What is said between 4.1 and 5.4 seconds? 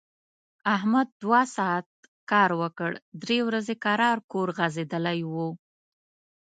کور غځېدلی و.